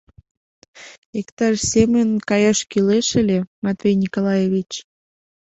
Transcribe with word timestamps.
—Иктаж 1.19 1.55
семын 1.71 2.09
каяш 2.29 2.59
кӱлеш 2.71 3.07
ыле, 3.21 3.39
Матвей 3.63 3.95
Николаевич. 4.03 4.71